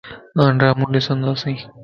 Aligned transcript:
آن 0.43 0.51
ڊرامو 0.59 0.85
ڏندياس 0.91 1.61